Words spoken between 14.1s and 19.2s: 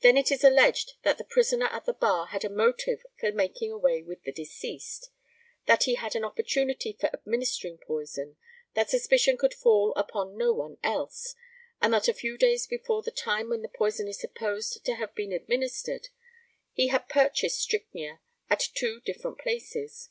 supposed to have been administered he had purchased strychnia at two